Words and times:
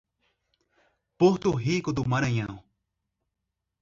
Porto 1.15 1.51
Rico 1.51 1.93
do 1.93 2.03
Maranhão 2.03 2.63